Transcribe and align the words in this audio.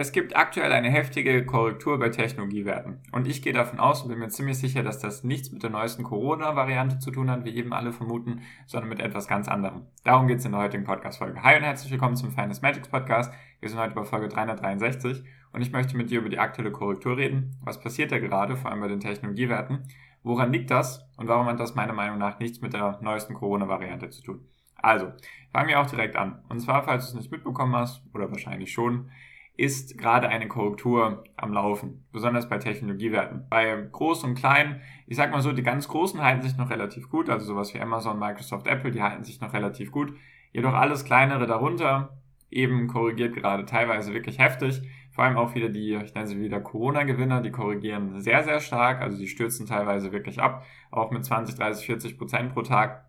Es 0.00 0.12
gibt 0.12 0.36
aktuell 0.36 0.70
eine 0.70 0.90
heftige 0.90 1.44
Korrektur 1.44 1.98
bei 1.98 2.08
Technologiewerten. 2.10 3.00
Und 3.10 3.26
ich 3.26 3.42
gehe 3.42 3.52
davon 3.52 3.80
aus 3.80 4.00
und 4.00 4.10
bin 4.10 4.20
mir 4.20 4.28
ziemlich 4.28 4.56
sicher, 4.56 4.84
dass 4.84 5.00
das 5.00 5.24
nichts 5.24 5.50
mit 5.50 5.64
der 5.64 5.70
neuesten 5.70 6.04
Corona-Variante 6.04 7.00
zu 7.00 7.10
tun 7.10 7.28
hat, 7.28 7.44
wie 7.44 7.56
eben 7.56 7.72
alle 7.72 7.92
vermuten, 7.92 8.42
sondern 8.66 8.90
mit 8.90 9.00
etwas 9.00 9.26
ganz 9.26 9.48
anderem. 9.48 9.86
Darum 10.04 10.28
geht 10.28 10.38
es 10.38 10.44
in 10.44 10.52
der 10.52 10.60
heutigen 10.60 10.84
Podcast-Folge. 10.84 11.42
Hi 11.42 11.56
und 11.56 11.64
herzlich 11.64 11.90
willkommen 11.90 12.14
zum 12.14 12.30
Finest 12.30 12.62
Magics 12.62 12.86
Podcast. 12.86 13.34
Wir 13.58 13.68
sind 13.68 13.80
heute 13.80 13.96
bei 13.96 14.04
Folge 14.04 14.28
363 14.28 15.24
und 15.52 15.62
ich 15.62 15.72
möchte 15.72 15.96
mit 15.96 16.10
dir 16.10 16.20
über 16.20 16.28
die 16.28 16.38
aktuelle 16.38 16.70
Korrektur 16.70 17.16
reden. 17.16 17.56
Was 17.64 17.80
passiert 17.80 18.12
da 18.12 18.20
gerade, 18.20 18.56
vor 18.56 18.70
allem 18.70 18.80
bei 18.80 18.86
den 18.86 19.00
Technologiewerten? 19.00 19.82
Woran 20.22 20.52
liegt 20.52 20.70
das 20.70 21.10
und 21.16 21.26
warum 21.26 21.48
hat 21.48 21.58
das 21.58 21.74
meiner 21.74 21.92
Meinung 21.92 22.18
nach 22.18 22.38
nichts 22.38 22.60
mit 22.60 22.72
der 22.72 23.00
neuesten 23.02 23.34
Corona-Variante 23.34 24.10
zu 24.10 24.22
tun? 24.22 24.48
Also, 24.76 25.10
fangen 25.52 25.70
wir 25.70 25.80
auch 25.80 25.90
direkt 25.90 26.14
an. 26.14 26.40
Und 26.48 26.60
zwar, 26.60 26.84
falls 26.84 27.06
du 27.06 27.08
es 27.08 27.22
nicht 27.24 27.32
mitbekommen 27.32 27.74
hast, 27.74 28.04
oder 28.14 28.30
wahrscheinlich 28.30 28.70
schon, 28.70 29.10
ist 29.58 29.98
gerade 29.98 30.28
eine 30.28 30.46
Korrektur 30.46 31.24
am 31.36 31.52
Laufen, 31.52 32.06
besonders 32.12 32.48
bei 32.48 32.58
Technologiewerten. 32.58 33.46
Bei 33.50 33.88
Groß 33.90 34.22
und 34.22 34.36
Klein, 34.36 34.80
ich 35.08 35.16
sag 35.16 35.32
mal 35.32 35.42
so, 35.42 35.50
die 35.52 35.64
ganz 35.64 35.88
Großen 35.88 36.22
halten 36.22 36.42
sich 36.42 36.56
noch 36.56 36.70
relativ 36.70 37.10
gut, 37.10 37.28
also 37.28 37.44
sowas 37.44 37.74
wie 37.74 37.80
Amazon, 37.80 38.20
Microsoft, 38.20 38.68
Apple, 38.68 38.92
die 38.92 39.02
halten 39.02 39.24
sich 39.24 39.40
noch 39.40 39.52
relativ 39.52 39.90
gut. 39.90 40.14
Jedoch 40.52 40.74
alles 40.74 41.04
kleinere 41.04 41.46
darunter 41.46 42.16
eben 42.50 42.86
korrigiert 42.86 43.34
gerade 43.34 43.64
teilweise 43.64 44.14
wirklich 44.14 44.38
heftig. 44.38 44.80
Vor 45.10 45.24
allem 45.24 45.36
auch 45.36 45.56
wieder 45.56 45.68
die, 45.68 45.94
ich 45.94 46.14
nenne 46.14 46.28
sie 46.28 46.38
wieder 46.40 46.60
Corona-Gewinner, 46.60 47.42
die 47.42 47.50
korrigieren 47.50 48.20
sehr, 48.20 48.44
sehr 48.44 48.60
stark, 48.60 49.02
also 49.02 49.18
die 49.18 49.26
stürzen 49.26 49.66
teilweise 49.66 50.12
wirklich 50.12 50.40
ab, 50.40 50.64
auch 50.92 51.10
mit 51.10 51.24
20, 51.24 51.56
30, 51.56 51.84
40 51.84 52.16
Prozent 52.16 52.54
pro 52.54 52.62
Tag. 52.62 53.07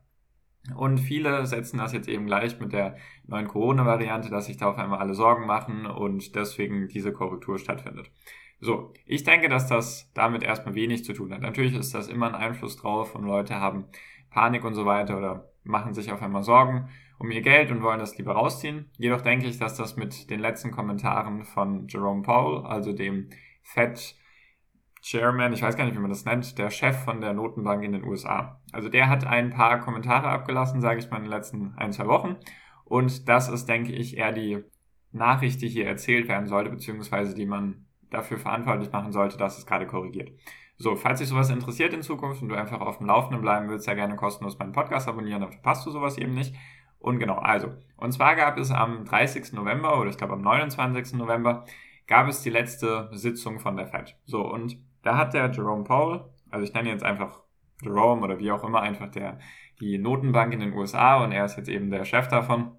Und 0.75 0.99
viele 0.99 1.45
setzen 1.45 1.77
das 1.77 1.93
jetzt 1.93 2.07
eben 2.07 2.25
gleich 2.25 2.59
mit 2.59 2.73
der 2.73 2.97
neuen 3.27 3.47
Corona-Variante, 3.47 4.29
dass 4.29 4.45
sich 4.47 4.57
da 4.57 4.69
auf 4.69 4.77
einmal 4.77 4.99
alle 4.99 5.13
Sorgen 5.13 5.45
machen 5.45 5.85
und 5.85 6.35
deswegen 6.35 6.87
diese 6.87 7.13
Korrektur 7.13 7.59
stattfindet. 7.59 8.11
So, 8.61 8.93
ich 9.05 9.23
denke, 9.23 9.47
dass 9.47 9.67
das 9.67 10.11
damit 10.13 10.43
erstmal 10.43 10.75
wenig 10.75 11.05
zu 11.05 11.13
tun 11.13 11.33
hat. 11.33 11.41
Natürlich 11.41 11.75
ist 11.75 11.93
das 11.93 12.07
immer 12.09 12.27
ein 12.27 12.35
Einfluss 12.35 12.75
drauf 12.75 13.15
und 13.15 13.23
Leute 13.23 13.55
haben 13.55 13.85
Panik 14.29 14.65
und 14.65 14.73
so 14.73 14.85
weiter 14.85 15.17
oder 15.17 15.49
machen 15.63 15.93
sich 15.93 16.11
auf 16.11 16.21
einmal 16.21 16.43
Sorgen 16.43 16.89
um 17.19 17.31
ihr 17.31 17.41
Geld 17.41 17.69
und 17.71 17.83
wollen 17.83 17.99
das 17.99 18.17
lieber 18.17 18.33
rausziehen. 18.33 18.89
Jedoch 18.97 19.21
denke 19.21 19.45
ich, 19.47 19.59
dass 19.59 19.75
das 19.75 19.97
mit 19.97 20.29
den 20.29 20.39
letzten 20.39 20.71
Kommentaren 20.71 21.43
von 21.43 21.87
Jerome 21.87 22.21
Powell, 22.21 22.65
also 22.65 22.93
dem 22.93 23.29
Fed 23.61 24.15
Chairman, 25.09 25.53
ich 25.53 25.63
weiß 25.63 25.75
gar 25.75 25.85
nicht, 25.85 25.95
wie 25.95 26.01
man 26.01 26.11
das 26.11 26.25
nennt, 26.25 26.59
der 26.59 26.69
Chef 26.69 26.95
von 27.03 27.19
der 27.19 27.33
Notenbank 27.33 27.83
in 27.83 27.93
den 27.93 28.03
USA. 28.03 28.61
Also 28.71 28.89
der 28.89 29.09
hat 29.09 29.25
ein 29.25 29.49
paar 29.49 29.79
Kommentare 29.79 30.27
abgelassen, 30.27 30.81
sage 30.81 30.99
ich 30.99 31.09
mal, 31.09 31.17
in 31.17 31.23
den 31.23 31.31
letzten 31.31 31.73
ein, 31.77 31.91
zwei 31.91 32.05
Wochen. 32.05 32.35
Und 32.85 33.27
das 33.27 33.49
ist, 33.49 33.67
denke 33.67 33.91
ich, 33.91 34.17
eher 34.17 34.31
die 34.31 34.63
Nachricht, 35.11 35.63
die 35.63 35.67
hier 35.67 35.87
erzählt 35.87 36.27
werden 36.27 36.45
sollte, 36.45 36.69
beziehungsweise 36.69 37.33
die 37.33 37.47
man 37.47 37.87
dafür 38.11 38.37
verantwortlich 38.37 38.91
machen 38.91 39.11
sollte, 39.11 39.35
dass 39.37 39.57
es 39.57 39.65
gerade 39.65 39.87
korrigiert. 39.87 40.29
So, 40.77 40.95
falls 40.95 41.17
dich 41.17 41.29
sowas 41.29 41.49
interessiert 41.49 41.91
in 41.95 42.03
Zukunft 42.03 42.43
und 42.43 42.49
du 42.49 42.55
einfach 42.55 42.79
auf 42.79 42.99
dem 42.99 43.07
Laufenden 43.07 43.41
bleiben 43.41 43.67
willst, 43.67 43.85
sehr 43.85 43.95
gerne 43.95 44.15
kostenlos 44.15 44.59
meinen 44.59 44.73
Podcast 44.73 45.07
abonnieren, 45.07 45.41
dann 45.41 45.51
verpasst 45.51 45.87
du 45.87 45.89
sowas 45.89 46.19
eben 46.19 46.35
nicht. 46.35 46.53
Und 46.99 47.17
genau, 47.17 47.39
also, 47.39 47.73
und 47.97 48.11
zwar 48.11 48.35
gab 48.35 48.59
es 48.59 48.69
am 48.69 49.05
30. 49.05 49.53
November 49.53 49.99
oder 49.99 50.11
ich 50.11 50.17
glaube 50.17 50.33
am 50.33 50.41
29. 50.41 51.17
November 51.17 51.65
gab 52.05 52.27
es 52.27 52.43
die 52.43 52.51
letzte 52.51 53.09
Sitzung 53.11 53.59
von 53.59 53.75
der 53.75 53.87
Fed. 53.87 54.15
So, 54.25 54.41
und 54.45 54.77
da 55.09 55.17
hat 55.17 55.33
der 55.33 55.49
Jerome 55.49 55.83
Powell, 55.83 56.21
also 56.51 56.63
ich 56.63 56.71
nenne 56.71 56.89
ihn 56.89 56.93
jetzt 56.93 57.03
einfach 57.03 57.41
Jerome 57.81 58.21
oder 58.21 58.37
wie 58.37 58.51
auch 58.51 58.63
immer, 58.63 58.81
einfach 58.81 59.09
der, 59.09 59.39
die 59.79 59.97
Notenbank 59.97 60.53
in 60.53 60.59
den 60.59 60.73
USA 60.73 61.23
und 61.23 61.31
er 61.31 61.45
ist 61.45 61.57
jetzt 61.57 61.67
eben 61.67 61.89
der 61.89 62.05
Chef 62.05 62.27
davon. 62.27 62.73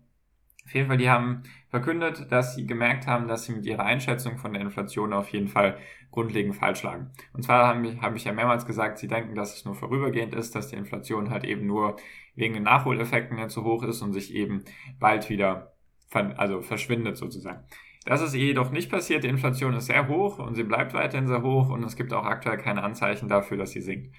Auf 0.64 0.72
jeden 0.72 0.86
Fall, 0.86 0.98
die 0.98 1.10
haben 1.10 1.42
verkündet, 1.70 2.30
dass 2.30 2.54
sie 2.54 2.68
gemerkt 2.68 3.08
haben, 3.08 3.26
dass 3.26 3.46
sie 3.46 3.52
mit 3.52 3.66
ihrer 3.66 3.82
Einschätzung 3.82 4.38
von 4.38 4.52
der 4.52 4.62
Inflation 4.62 5.12
auf 5.12 5.30
jeden 5.30 5.48
Fall 5.48 5.76
grundlegend 6.12 6.54
falsch 6.54 6.84
lagen. 6.84 7.10
Und 7.32 7.42
zwar 7.42 7.66
habe 7.66 8.00
hab 8.00 8.14
ich 8.14 8.22
ja 8.22 8.32
mehrmals 8.32 8.64
gesagt, 8.64 8.98
sie 8.98 9.08
denken, 9.08 9.34
dass 9.34 9.56
es 9.56 9.64
nur 9.64 9.74
vorübergehend 9.74 10.32
ist, 10.32 10.54
dass 10.54 10.68
die 10.68 10.76
Inflation 10.76 11.30
halt 11.30 11.42
eben 11.42 11.66
nur 11.66 11.96
wegen 12.36 12.54
den 12.54 12.62
Nachholeffekten 12.62 13.48
zu 13.48 13.64
hoch 13.64 13.82
ist 13.82 14.02
und 14.02 14.12
sich 14.12 14.32
eben 14.32 14.64
bald 15.00 15.28
wieder 15.30 15.72
also 16.12 16.62
verschwindet 16.62 17.16
sozusagen. 17.16 17.64
Das 18.06 18.22
ist 18.22 18.34
jedoch 18.34 18.70
nicht 18.70 18.90
passiert. 18.90 19.24
Die 19.24 19.28
Inflation 19.28 19.74
ist 19.74 19.86
sehr 19.86 20.08
hoch 20.08 20.38
und 20.38 20.54
sie 20.54 20.64
bleibt 20.64 20.94
weiterhin 20.94 21.26
sehr 21.26 21.42
hoch 21.42 21.68
und 21.68 21.84
es 21.84 21.96
gibt 21.96 22.12
auch 22.12 22.24
aktuell 22.24 22.58
keine 22.58 22.82
Anzeichen 22.82 23.28
dafür, 23.28 23.58
dass 23.58 23.72
sie 23.72 23.82
sinkt. 23.82 24.14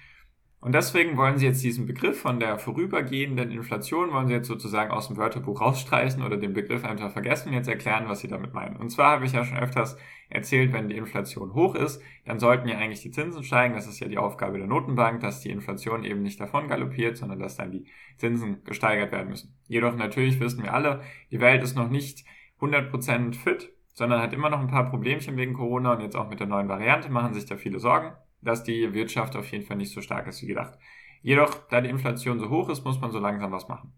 Und 0.62 0.76
deswegen 0.76 1.16
wollen 1.16 1.38
sie 1.38 1.46
jetzt 1.46 1.64
diesen 1.64 1.86
Begriff 1.86 2.20
von 2.20 2.38
der 2.38 2.56
vorübergehenden 2.56 3.50
Inflation, 3.50 4.12
wollen 4.12 4.28
sie 4.28 4.34
jetzt 4.34 4.46
sozusagen 4.46 4.92
aus 4.92 5.08
dem 5.08 5.16
Wörterbuch 5.16 5.60
rausstreichen 5.60 6.22
oder 6.22 6.36
den 6.36 6.52
Begriff 6.52 6.84
einfach 6.84 7.10
vergessen 7.10 7.48
und 7.48 7.54
jetzt 7.54 7.66
erklären, 7.66 8.04
was 8.06 8.20
sie 8.20 8.28
damit 8.28 8.54
meinen. 8.54 8.76
Und 8.76 8.90
zwar 8.90 9.10
habe 9.10 9.24
ich 9.24 9.32
ja 9.32 9.44
schon 9.44 9.58
öfters 9.58 9.96
erzählt, 10.28 10.72
wenn 10.72 10.88
die 10.88 10.96
Inflation 10.96 11.52
hoch 11.52 11.74
ist, 11.74 12.00
dann 12.26 12.38
sollten 12.38 12.68
ja 12.68 12.78
eigentlich 12.78 13.02
die 13.02 13.10
Zinsen 13.10 13.42
steigen. 13.42 13.74
Das 13.74 13.88
ist 13.88 13.98
ja 13.98 14.06
die 14.06 14.18
Aufgabe 14.18 14.58
der 14.58 14.68
Notenbank, 14.68 15.18
dass 15.18 15.40
die 15.40 15.50
Inflation 15.50 16.04
eben 16.04 16.22
nicht 16.22 16.38
davon 16.40 16.68
galoppiert, 16.68 17.16
sondern 17.16 17.40
dass 17.40 17.56
dann 17.56 17.72
die 17.72 17.86
Zinsen 18.18 18.62
gesteigert 18.62 19.10
werden 19.10 19.30
müssen. 19.30 19.56
Jedoch 19.66 19.96
natürlich 19.96 20.38
wissen 20.38 20.62
wir 20.62 20.72
alle, 20.72 21.02
die 21.32 21.40
Welt 21.40 21.64
ist 21.64 21.74
noch 21.74 21.90
nicht 21.90 22.24
100% 22.62 23.34
fit, 23.34 23.70
sondern 23.92 24.22
hat 24.22 24.32
immer 24.32 24.48
noch 24.48 24.60
ein 24.60 24.68
paar 24.68 24.88
Problemchen 24.88 25.36
wegen 25.36 25.54
Corona 25.54 25.92
und 25.92 26.00
jetzt 26.00 26.16
auch 26.16 26.28
mit 26.28 26.40
der 26.40 26.46
neuen 26.46 26.68
Variante 26.68 27.10
machen 27.10 27.34
sich 27.34 27.44
da 27.44 27.56
viele 27.56 27.80
Sorgen, 27.80 28.12
dass 28.40 28.62
die 28.62 28.94
Wirtschaft 28.94 29.36
auf 29.36 29.50
jeden 29.50 29.66
Fall 29.66 29.76
nicht 29.76 29.92
so 29.92 30.00
stark 30.00 30.26
ist 30.26 30.42
wie 30.42 30.46
gedacht. 30.46 30.78
Jedoch, 31.20 31.54
da 31.68 31.80
die 31.80 31.90
Inflation 31.90 32.38
so 32.38 32.48
hoch 32.48 32.68
ist, 32.68 32.84
muss 32.84 33.00
man 33.00 33.10
so 33.10 33.18
langsam 33.18 33.52
was 33.52 33.68
machen. 33.68 33.92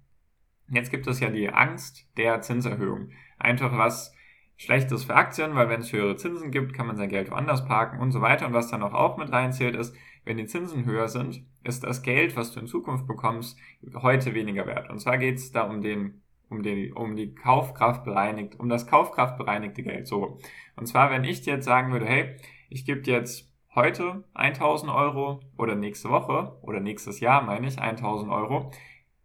Jetzt 0.69 0.91
gibt 0.91 1.07
es 1.07 1.21
ja 1.21 1.31
die 1.31 1.51
Angst 1.51 2.09
der 2.17 2.41
Zinserhöhung. 2.41 3.11
Einfach 3.39 3.77
was 3.77 4.15
Schlechtes 4.57 5.05
für 5.05 5.15
Aktien, 5.15 5.55
weil 5.55 5.69
wenn 5.69 5.81
es 5.81 5.93
höhere 5.93 6.17
Zinsen 6.17 6.51
gibt, 6.51 6.75
kann 6.75 6.87
man 6.87 6.97
sein 6.97 7.09
Geld 7.09 7.31
woanders 7.31 7.67
parken 7.67 8.01
und 8.01 8.13
so 8.13 8.21
weiter. 8.21 8.47
Und 8.47 8.53
was 8.53 8.71
dann 8.71 8.83
auch, 8.83 8.95
auch 8.95 9.17
mit 9.17 9.33
reinzählt 9.33 9.75
ist, 9.75 9.95
wenn 10.25 10.37
die 10.37 10.47
Zinsen 10.47 10.85
höher 10.85 11.09
sind, 11.09 11.45
ist 11.65 11.85
das 11.85 12.03
Geld, 12.03 12.37
was 12.37 12.53
du 12.53 12.61
in 12.61 12.67
Zukunft 12.67 13.07
bekommst, 13.07 13.59
heute 13.95 14.33
weniger 14.35 14.67
wert. 14.67 14.91
Und 14.91 15.01
zwar 15.01 15.19
geht 15.19 15.37
es 15.37 15.53
da 15.53 15.63
um 15.63 15.83
den 15.83 16.23
um, 16.49 16.63
den, 16.63 16.93
um 16.93 17.17
die 17.17 17.35
Kaufkraft 17.35 18.05
bereinigt, 18.05 18.59
um 18.59 18.69
das 18.69 18.87
Kaufkraft 18.87 19.39
bereinigte 19.39 19.83
Geld. 19.83 20.07
So. 20.07 20.39
Und 20.77 20.87
zwar, 20.87 21.11
wenn 21.11 21.25
ich 21.25 21.43
dir 21.43 21.55
jetzt 21.55 21.65
sagen 21.65 21.93
würde, 21.93 22.07
hey, 22.07 22.37
ich 22.69 22.85
gebe 22.85 23.03
jetzt 23.11 23.53
heute 23.75 24.25
1000 24.35 24.91
Euro 24.93 25.41
oder 25.59 25.75
nächste 25.75 26.11
Woche 26.11 26.57
oder 26.63 26.81
nächstes 26.81 27.21
Jahr 27.21 27.43
meine 27.43 27.67
ich 27.67 27.79
1000 27.79 28.31
Euro. 28.31 28.71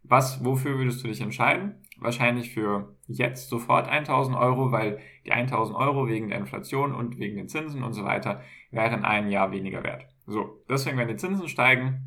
Was, 0.04 0.44
wofür 0.44 0.78
würdest 0.78 1.04
du 1.04 1.08
dich 1.08 1.22
entscheiden? 1.22 1.76
Wahrscheinlich 1.98 2.54
für 2.54 2.96
jetzt 3.08 3.50
sofort 3.50 3.88
1000 3.88 4.36
Euro, 4.38 4.72
weil 4.72 5.00
die 5.26 5.32
1000 5.32 5.78
Euro 5.78 6.08
wegen 6.08 6.30
der 6.30 6.40
Inflation 6.40 6.96
und 6.96 7.20
wegen 7.20 7.38
den 7.38 7.50
Zinsen 7.50 7.84
und 7.84 7.94
so 7.94 8.06
weiter 8.06 8.42
wären 8.72 9.04
ein 9.04 9.30
Jahr 9.30 9.52
weniger 9.52 9.84
wert. 9.84 10.08
So. 10.26 10.64
Deswegen, 10.70 10.98
wenn 10.98 11.08
die 11.08 11.18
Zinsen 11.18 11.48
steigen, 11.48 12.06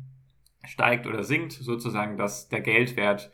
steigt 0.65 1.07
oder 1.07 1.23
sinkt 1.23 1.51
sozusagen 1.51 2.17
das, 2.17 2.49
der 2.49 2.61
Geldwert 2.61 3.31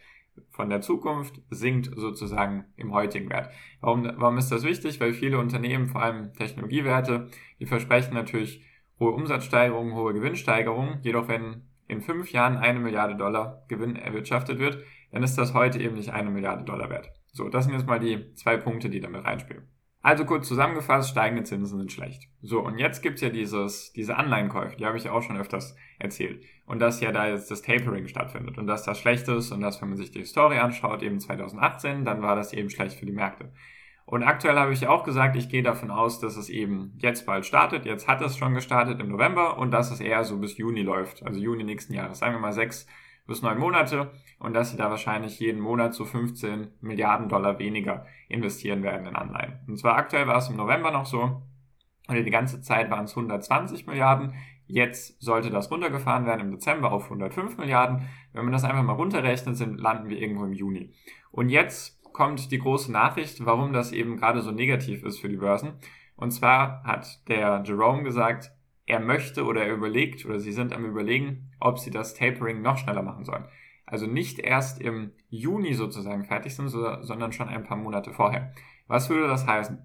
von 0.49 0.69
der 0.69 0.81
Zukunft 0.81 1.41
sinkt 1.49 1.91
sozusagen 1.95 2.65
im 2.75 2.93
heutigen 2.93 3.29
Wert. 3.29 3.49
Warum, 3.81 4.09
warum 4.15 4.37
ist 4.37 4.51
das 4.51 4.63
wichtig? 4.63 4.99
Weil 4.99 5.13
viele 5.13 5.39
Unternehmen, 5.39 5.87
vor 5.87 6.01
allem 6.01 6.33
Technologiewerte, 6.33 7.29
die 7.59 7.65
versprechen 7.65 8.13
natürlich 8.13 8.63
hohe 8.99 9.11
Umsatzsteigerungen, 9.11 9.93
hohe 9.93 10.13
Gewinnsteigerungen. 10.13 10.99
Jedoch 11.01 11.27
wenn 11.27 11.63
in 11.87 12.01
fünf 12.01 12.31
Jahren 12.31 12.57
eine 12.57 12.79
Milliarde 12.79 13.15
Dollar 13.15 13.63
Gewinn 13.67 13.95
erwirtschaftet 13.95 14.59
wird, 14.59 14.83
dann 15.11 15.23
ist 15.23 15.37
das 15.37 15.53
heute 15.53 15.79
eben 15.79 15.95
nicht 15.95 16.11
eine 16.11 16.29
Milliarde 16.29 16.63
Dollar 16.63 16.89
wert. 16.89 17.11
So, 17.31 17.49
das 17.49 17.65
sind 17.65 17.73
jetzt 17.73 17.87
mal 17.87 17.99
die 17.99 18.33
zwei 18.35 18.57
Punkte, 18.57 18.89
die 18.89 18.99
damit 18.99 19.25
reinspielen. 19.25 19.67
Also 20.01 20.23
kurz 20.23 20.47
zusammengefasst, 20.47 21.09
steigende 21.09 21.43
Zinsen 21.43 21.77
sind 21.77 21.91
schlecht. 21.91 22.29
So, 22.41 22.61
und 22.61 22.77
jetzt 22.77 23.01
gibt's 23.01 23.19
ja 23.21 23.29
dieses, 23.29 23.91
diese 23.91 24.15
Anleihenkäufe, 24.15 24.77
die 24.77 24.85
habe 24.85 24.97
ich 24.97 25.09
auch 25.09 25.21
schon 25.21 25.37
öfters 25.37 25.75
erzählt. 25.99 26.45
Und 26.65 26.79
dass 26.79 27.01
ja 27.01 27.11
da 27.11 27.27
jetzt 27.27 27.51
das 27.51 27.61
Tapering 27.61 28.07
stattfindet 28.07 28.57
und 28.57 28.67
dass 28.67 28.83
das 28.83 28.97
schlecht 28.97 29.27
ist 29.27 29.51
und 29.51 29.59
dass, 29.59 29.81
wenn 29.81 29.89
man 29.89 29.97
sich 29.97 30.11
die 30.11 30.19
Historie 30.19 30.59
anschaut, 30.59 31.03
eben 31.03 31.19
2018, 31.19 32.05
dann 32.05 32.21
war 32.21 32.37
das 32.37 32.53
eben 32.53 32.69
schlecht 32.69 32.97
für 32.97 33.05
die 33.05 33.11
Märkte. 33.11 33.51
Und 34.05 34.23
aktuell 34.23 34.57
habe 34.57 34.73
ich 34.73 34.81
ja 34.81 34.89
auch 34.89 35.03
gesagt, 35.03 35.35
ich 35.35 35.49
gehe 35.49 35.61
davon 35.63 35.91
aus, 35.91 36.19
dass 36.19 36.37
es 36.37 36.49
eben 36.49 36.93
jetzt 36.97 37.25
bald 37.25 37.45
startet. 37.45 37.85
Jetzt 37.85 38.07
hat 38.07 38.21
es 38.21 38.37
schon 38.37 38.55
gestartet 38.55 38.99
im 39.01 39.09
November 39.09 39.57
und 39.57 39.69
dass 39.71 39.91
es 39.91 39.99
eher 39.99 40.23
so 40.23 40.37
bis 40.37 40.57
Juni 40.57 40.81
läuft, 40.81 41.23
also 41.23 41.39
Juni 41.39 41.63
nächsten 41.63 41.93
Jahres. 41.93 42.19
Sagen 42.19 42.33
wir 42.33 42.39
mal 42.39 42.53
sechs 42.53 42.87
bis 43.29 43.41
neun 43.41 43.57
Monate 43.57 44.11
und 44.39 44.53
dass 44.53 44.71
sie 44.71 44.77
da 44.77 44.89
wahrscheinlich 44.89 45.39
jeden 45.39 45.61
Monat 45.61 45.93
so 45.93 46.03
15 46.03 46.71
Milliarden 46.81 47.29
Dollar 47.29 47.59
weniger 47.59 48.05
investieren 48.27 48.83
werden 48.83 49.07
in 49.07 49.15
Anleihen. 49.15 49.59
Und 49.67 49.77
zwar 49.77 49.95
aktuell 49.95 50.27
war 50.27 50.37
es 50.37 50.49
im 50.49 50.57
November 50.57 50.91
noch 50.91 51.05
so, 51.05 51.41
und 52.09 52.15
die 52.15 52.31
ganze 52.31 52.59
Zeit 52.61 52.89
waren 52.89 53.05
es 53.05 53.11
120 53.11 53.85
Milliarden. 53.85 54.33
Jetzt 54.65 55.21
sollte 55.21 55.51
das 55.51 55.69
runtergefahren 55.69 56.25
werden 56.25 56.41
im 56.41 56.51
Dezember 56.51 56.91
auf 56.91 57.03
105 57.05 57.57
Milliarden. 57.57 58.07
Wenn 58.33 58.45
man 58.45 58.51
das 58.51 58.63
einfach 58.63 58.83
mal 58.83 58.93
runterrechnet, 58.93 59.55
sind, 59.55 59.79
landen 59.79 60.09
wir 60.09 60.17
irgendwo 60.19 60.45
im 60.45 60.53
Juni. 60.53 60.91
Und 61.31 61.49
jetzt 61.49 62.01
kommt 62.11 62.51
die 62.51 62.57
große 62.57 62.91
Nachricht, 62.91 63.45
warum 63.45 63.73
das 63.73 63.91
eben 63.91 64.17
gerade 64.17 64.41
so 64.41 64.51
negativ 64.51 65.03
ist 65.03 65.19
für 65.19 65.29
die 65.29 65.37
Börsen. 65.37 65.73
Und 66.15 66.31
zwar 66.31 66.83
hat 66.83 67.27
der 67.27 67.63
Jerome 67.63 68.03
gesagt, 68.03 68.51
er 68.89 68.99
möchte 68.99 69.45
oder 69.45 69.63
er 69.63 69.73
überlegt 69.73 70.25
oder 70.25 70.39
sie 70.39 70.51
sind 70.51 70.73
am 70.73 70.85
Überlegen, 70.85 71.51
ob 71.59 71.77
sie 71.79 71.91
das 71.91 72.15
Tapering 72.15 72.61
noch 72.61 72.77
schneller 72.77 73.03
machen 73.03 73.23
sollen. 73.23 73.45
Also 73.85 74.07
nicht 74.07 74.39
erst 74.39 74.81
im 74.81 75.11
Juni 75.29 75.73
sozusagen 75.73 76.25
fertig 76.25 76.55
sind, 76.55 76.69
sondern 76.69 77.31
schon 77.31 77.49
ein 77.49 77.63
paar 77.63 77.77
Monate 77.77 78.13
vorher. 78.13 78.51
Was 78.87 79.09
würde 79.09 79.27
das 79.27 79.47
heißen? 79.47 79.79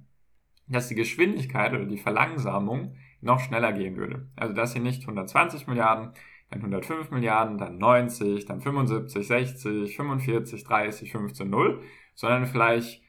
Dass 0.68 0.88
die 0.88 0.94
Geschwindigkeit 0.94 1.72
oder 1.72 1.84
die 1.84 1.98
Verlangsamung 1.98 2.96
noch 3.20 3.40
schneller 3.40 3.72
gehen 3.72 3.96
würde. 3.96 4.28
Also 4.36 4.54
dass 4.54 4.72
sie 4.72 4.80
nicht 4.80 5.02
120 5.02 5.66
Milliarden, 5.66 6.12
dann 6.50 6.60
105 6.60 7.10
Milliarden, 7.10 7.58
dann 7.58 7.78
90, 7.78 8.46
dann 8.46 8.60
75, 8.60 9.26
60, 9.26 9.96
45, 9.96 10.64
30, 10.64 11.12
15, 11.12 11.50
0, 11.50 11.82
sondern 12.14 12.46
vielleicht 12.46 13.02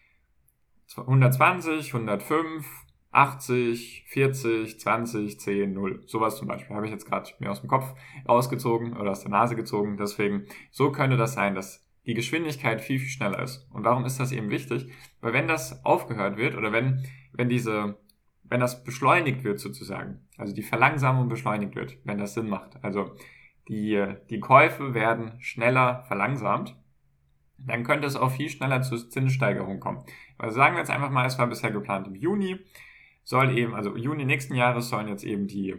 120, 0.95 1.93
105, 1.93 2.84
80, 3.15 4.03
40, 4.07 4.79
20, 4.79 5.39
10, 5.39 5.73
0. 5.73 6.03
Sowas 6.05 6.35
zum 6.37 6.47
Beispiel 6.47 6.75
habe 6.75 6.85
ich 6.85 6.91
jetzt 6.91 7.05
gerade 7.05 7.29
mir 7.39 7.49
aus 7.49 7.61
dem 7.61 7.69
Kopf 7.69 7.93
rausgezogen 8.27 8.97
oder 8.97 9.11
aus 9.11 9.21
der 9.21 9.31
Nase 9.31 9.55
gezogen. 9.55 9.97
Deswegen, 9.97 10.45
so 10.71 10.91
könnte 10.91 11.15
das 11.15 11.33
sein, 11.33 11.55
dass 11.55 11.85
die 12.05 12.13
Geschwindigkeit 12.13 12.81
viel, 12.81 12.99
viel 12.99 13.09
schneller 13.09 13.41
ist. 13.41 13.67
Und 13.71 13.85
warum 13.85 14.05
ist 14.05 14.19
das 14.19 14.31
eben 14.31 14.49
wichtig? 14.49 14.91
Weil 15.21 15.33
wenn 15.33 15.47
das 15.47 15.83
aufgehört 15.85 16.37
wird 16.37 16.55
oder 16.55 16.71
wenn, 16.73 17.03
wenn 17.31 17.47
diese, 17.47 17.97
wenn 18.43 18.59
das 18.59 18.83
beschleunigt 18.83 19.43
wird 19.43 19.59
sozusagen, 19.59 20.19
also 20.37 20.53
die 20.53 20.61
Verlangsamung 20.61 21.29
beschleunigt 21.29 21.75
wird, 21.75 21.97
wenn 22.03 22.17
das 22.17 22.33
Sinn 22.33 22.49
macht, 22.49 22.83
also 22.83 23.15
die, 23.69 24.05
die 24.29 24.39
Käufe 24.39 24.93
werden 24.93 25.33
schneller 25.39 26.03
verlangsamt, 26.07 26.75
dann 27.57 27.83
könnte 27.83 28.07
es 28.07 28.17
auch 28.17 28.31
viel 28.31 28.49
schneller 28.49 28.81
zu 28.81 28.97
Zinssteigerungen 28.97 29.79
kommen. 29.79 30.03
Also 30.37 30.57
sagen 30.57 30.75
wir 30.75 30.81
jetzt 30.81 30.91
einfach 30.91 31.09
mal, 31.09 31.25
es 31.25 31.39
war 31.39 31.47
bisher 31.47 31.71
geplant 31.71 32.07
im 32.07 32.15
Juni, 32.15 32.59
soll 33.25 33.57
eben, 33.57 33.75
also 33.75 33.97
Juni 33.97 34.23
nächsten 34.23 34.55
Jahres 34.55 34.87
sollen 34.87 35.09
jetzt 35.09 35.25
eben 35.25 35.47
die, 35.47 35.75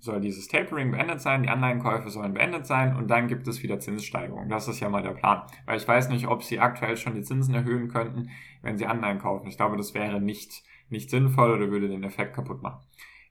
soll 0.00 0.20
dieses 0.20 0.48
Tapering 0.48 0.90
beendet 0.90 1.20
sein, 1.20 1.44
die 1.44 1.48
Anleihenkäufe 1.48 2.10
sollen 2.10 2.34
beendet 2.34 2.66
sein 2.66 2.96
und 2.96 3.08
dann 3.08 3.28
gibt 3.28 3.46
es 3.46 3.62
wieder 3.62 3.78
Zinssteigerungen. 3.78 4.48
Das 4.48 4.66
ist 4.66 4.80
ja 4.80 4.88
mal 4.88 5.02
der 5.02 5.10
Plan. 5.10 5.42
Weil 5.66 5.76
ich 5.76 5.86
weiß 5.86 6.08
nicht, 6.08 6.26
ob 6.26 6.42
sie 6.42 6.58
aktuell 6.58 6.96
schon 6.96 7.14
die 7.14 7.22
Zinsen 7.22 7.54
erhöhen 7.54 7.88
könnten, 7.88 8.30
wenn 8.62 8.78
sie 8.78 8.86
Anleihen 8.86 9.20
kaufen. 9.20 9.46
Ich 9.46 9.56
glaube, 9.56 9.76
das 9.76 9.94
wäre 9.94 10.20
nicht, 10.20 10.64
nicht 10.88 11.10
sinnvoll 11.10 11.52
oder 11.52 11.70
würde 11.70 11.88
den 11.88 12.02
Effekt 12.02 12.34
kaputt 12.34 12.62
machen. 12.62 12.84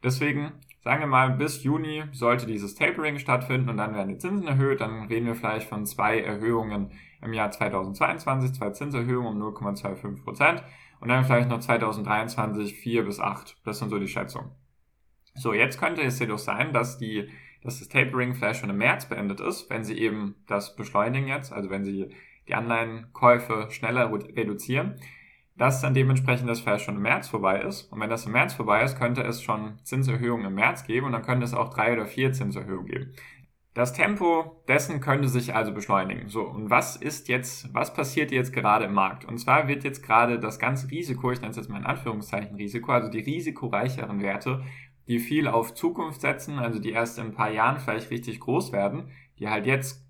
Deswegen, 0.04 0.54
sagen 0.84 1.02
wir 1.02 1.08
mal, 1.08 1.32
bis 1.32 1.64
Juni 1.64 2.04
sollte 2.12 2.46
dieses 2.46 2.76
Tapering 2.76 3.18
stattfinden 3.18 3.70
und 3.70 3.78
dann 3.78 3.94
werden 3.94 4.10
die 4.10 4.18
Zinsen 4.18 4.48
erhöht. 4.48 4.82
Dann 4.82 5.08
reden 5.08 5.26
wir 5.26 5.36
vielleicht 5.36 5.68
von 5.68 5.86
zwei 5.86 6.22
Erhöhungen 6.22 6.92
im 7.22 7.34
Jahr 7.34 7.52
2022, 7.52 8.54
zwei 8.54 8.70
Zinserhöhungen 8.70 9.42
um 9.42 9.54
0,25 9.56 10.24
Prozent 10.24 10.64
und 11.02 11.10
dann 11.10 11.26
vielleicht 11.26 11.50
noch 11.50 11.60
2023 11.60 12.76
4 12.76 13.04
bis 13.04 13.20
8. 13.20 13.58
Das 13.66 13.80
sind 13.80 13.90
so 13.90 14.00
die 14.00 14.08
Schätzungen. 14.08 14.52
So, 15.34 15.54
jetzt 15.54 15.80
könnte 15.80 16.02
es 16.02 16.20
jedoch 16.20 16.38
sein, 16.38 16.74
dass 16.74 16.98
die, 16.98 17.30
dass 17.64 17.80
das 17.80 17.90
Tapering 17.90 18.36
vielleicht 18.36 18.60
schon 18.60 18.70
im 18.70 18.78
März 18.78 19.08
beendet 19.08 19.40
ist, 19.40 19.70
wenn 19.70 19.84
sie 19.84 19.98
eben 19.98 20.36
das 20.48 20.76
beschleunigen 20.76 21.28
jetzt, 21.28 21.52
also 21.52 21.70
wenn 21.70 21.84
sie 21.84 22.10
die 22.48 22.54
Anleihenkäufe 22.54 23.68
schneller 23.72 24.12
reduzieren, 24.12 25.00
dass 25.58 25.82
dann 25.82 25.94
dementsprechend 25.94 26.50
das 26.50 26.60
vielleicht 26.60 26.86
schon 26.86 26.96
im 26.96 27.02
März 27.02 27.28
vorbei 27.28 27.62
ist. 27.62 27.92
Und 27.92 28.00
wenn 28.00 28.10
das 28.10 28.26
im 28.26 28.32
März 28.32 28.54
vorbei 28.54 28.84
ist, 28.84 28.98
könnte 28.98 29.24
es 29.24 29.42
schon 29.42 29.80
Zinserhöhungen 29.84 30.46
im 30.46 30.56
März 30.56 30.86
geben 30.86 31.08
und 31.08 31.14
dann 31.14 31.24
könnte 31.24 31.46
es 31.46 31.54
auch 31.54 31.70
drei 31.70 31.94
oder 31.94 32.06
vier 32.06 32.32
Zinserhöhungen 32.32 32.88
geben. 32.88 33.14
Das 33.74 33.94
Tempo 33.94 34.62
dessen 34.68 35.00
könnte 35.00 35.30
sich 35.30 35.56
also 35.56 35.74
beschleunigen. 35.74 36.28
So, 36.28 36.42
und 36.42 36.70
was 36.70 36.98
ist 36.98 37.30
jetzt, 37.30 37.74
was 37.74 37.94
passiert 37.94 38.32
jetzt 38.32 38.52
gerade 38.52 38.86
im 38.86 38.94
Markt? 38.94 39.24
Und 39.24 39.38
zwar 39.38 39.70
wird 39.70 39.86
jetzt 39.86 40.04
gerade 40.04 40.40
das 40.40 40.60
ganze 40.60 40.92
Risiko, 40.92 41.32
ich 41.32 41.40
nenne 41.40 41.52
es 41.52 41.58
jetzt 41.58 41.70
mal 41.70 41.78
in 41.78 41.86
Anführungszeichen 41.86 42.56
Risiko, 42.56 42.92
also 42.92 43.10
die 43.10 43.22
risikoreicheren 43.22 44.22
Werte, 44.22 44.62
die 45.08 45.20
viel 45.20 45.48
auf 45.48 45.74
Zukunft 45.74 46.20
setzen, 46.20 46.60
also 46.60 46.80
die 46.80 46.92
erst 46.92 47.18
in 47.18 47.28
ein 47.28 47.34
paar 47.34 47.50
Jahren 47.50 47.80
vielleicht 47.80 48.12
richtig 48.12 48.42
groß 48.42 48.74
werden, 48.74 49.10
die 49.40 49.48
halt 49.48 49.66
jetzt 49.66 50.06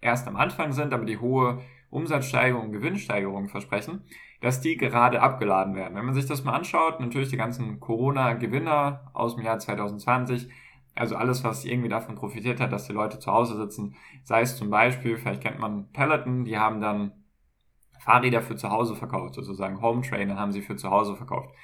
erst 0.00 0.26
am 0.26 0.36
Anfang 0.36 0.72
sind, 0.72 0.94
aber 0.94 1.04
die 1.04 1.18
hohe 1.18 1.60
Umsatzsteigerung 1.90 2.66
und 2.66 2.72
Gewinnsteigerung 2.72 3.48
versprechen, 3.48 4.04
dass 4.40 4.62
die 4.62 4.78
gerade 4.78 5.20
abgeladen 5.20 5.74
werden. 5.74 5.94
Wenn 5.94 6.06
man 6.06 6.14
sich 6.14 6.26
das 6.26 6.44
mal 6.44 6.54
anschaut, 6.54 6.98
natürlich 6.98 7.28
die 7.28 7.36
ganzen 7.36 7.78
Corona-Gewinner 7.78 9.10
aus 9.12 9.36
dem 9.36 9.44
Jahr 9.44 9.58
2020, 9.58 10.48
also 10.94 11.16
alles, 11.16 11.42
was 11.44 11.64
irgendwie 11.64 11.88
davon 11.88 12.14
profitiert 12.14 12.60
hat, 12.60 12.72
dass 12.72 12.86
die 12.86 12.92
Leute 12.92 13.18
zu 13.18 13.32
Hause 13.32 13.56
sitzen, 13.56 13.96
sei 14.24 14.42
es 14.42 14.56
zum 14.56 14.70
Beispiel, 14.70 15.16
vielleicht 15.16 15.42
kennt 15.42 15.58
man 15.58 15.90
Peloton, 15.92 16.44
die 16.44 16.58
haben 16.58 16.80
dann 16.80 17.12
Fahrräder 18.00 18.42
für 18.42 18.56
zu 18.56 18.70
Hause 18.70 18.96
verkauft, 18.96 19.34
sozusagen 19.34 19.80
Home 19.80 20.02
Trainer 20.02 20.36
haben 20.36 20.52
sie 20.52 20.62
für 20.62 20.76
zu 20.76 20.90
Hause 20.90 21.16
verkauft. 21.16 21.54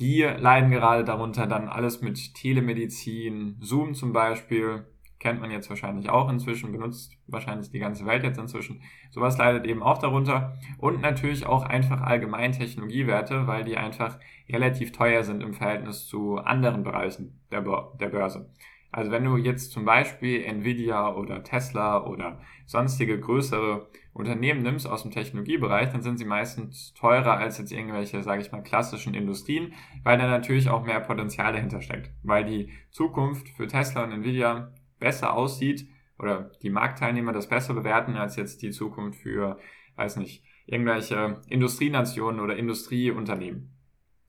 Die 0.00 0.22
leiden 0.22 0.70
gerade 0.70 1.04
darunter 1.04 1.46
dann 1.46 1.68
alles 1.68 2.00
mit 2.00 2.34
Telemedizin, 2.34 3.56
Zoom 3.60 3.94
zum 3.94 4.12
Beispiel, 4.12 4.86
kennt 5.18 5.40
man 5.40 5.50
jetzt 5.50 5.70
wahrscheinlich 5.70 6.10
auch 6.10 6.28
inzwischen, 6.28 6.72
benutzt 6.72 7.16
wahrscheinlich 7.26 7.70
die 7.70 7.78
ganze 7.78 8.04
Welt 8.06 8.24
jetzt 8.24 8.38
inzwischen. 8.38 8.82
Sowas 9.10 9.38
leidet 9.38 9.66
eben 9.66 9.82
auch 9.82 9.98
darunter. 9.98 10.58
Und 10.78 11.00
natürlich 11.00 11.46
auch 11.46 11.62
einfach 11.64 12.02
allgemein 12.02 12.52
Technologiewerte, 12.52 13.46
weil 13.46 13.64
die 13.64 13.76
einfach 13.76 14.18
relativ 14.48 14.92
teuer 14.92 15.24
sind 15.24 15.42
im 15.42 15.54
Verhältnis 15.54 16.06
zu 16.06 16.36
anderen 16.36 16.82
Bereichen 16.82 17.40
der, 17.50 17.62
der 17.98 18.08
Börse. 18.08 18.50
Also 18.94 19.10
wenn 19.10 19.24
du 19.24 19.36
jetzt 19.36 19.72
zum 19.72 19.84
Beispiel 19.84 20.44
Nvidia 20.44 21.14
oder 21.14 21.42
Tesla 21.42 22.06
oder 22.06 22.40
sonstige 22.64 23.18
größere 23.18 23.88
Unternehmen 24.12 24.62
nimmst 24.62 24.86
aus 24.86 25.02
dem 25.02 25.10
Technologiebereich, 25.10 25.90
dann 25.90 26.02
sind 26.02 26.16
sie 26.16 26.24
meistens 26.24 26.94
teurer 26.94 27.36
als 27.36 27.58
jetzt 27.58 27.72
irgendwelche, 27.72 28.22
sage 28.22 28.42
ich 28.42 28.52
mal, 28.52 28.62
klassischen 28.62 29.14
Industrien, 29.14 29.72
weil 30.04 30.16
da 30.16 30.28
natürlich 30.28 30.68
auch 30.70 30.84
mehr 30.84 31.00
Potenzial 31.00 31.52
dahinter 31.52 31.80
steckt. 31.80 32.12
Weil 32.22 32.44
die 32.44 32.70
Zukunft 32.92 33.48
für 33.48 33.66
Tesla 33.66 34.04
und 34.04 34.12
Nvidia 34.12 34.72
besser 35.04 35.34
aussieht 35.34 35.86
oder 36.18 36.50
die 36.62 36.70
Marktteilnehmer 36.70 37.32
das 37.32 37.48
besser 37.48 37.74
bewerten 37.74 38.16
als 38.16 38.36
jetzt 38.36 38.62
die 38.62 38.70
Zukunft 38.70 39.20
für, 39.20 39.58
weiß 39.96 40.16
nicht, 40.16 40.42
irgendwelche 40.66 41.42
Industrienationen 41.48 42.40
oder 42.40 42.56
Industrieunternehmen. 42.56 43.70